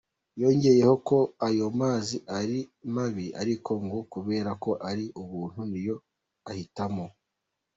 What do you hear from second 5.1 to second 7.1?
ubuntu niyo ahitamo.